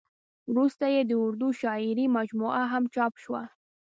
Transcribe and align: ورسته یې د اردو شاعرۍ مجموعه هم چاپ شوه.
ورسته 0.51 0.85
یې 0.93 1.01
د 1.05 1.11
اردو 1.25 1.47
شاعرۍ 1.61 2.05
مجموعه 2.17 2.63
هم 2.71 2.83
چاپ 2.95 3.13
شوه. 3.23 3.41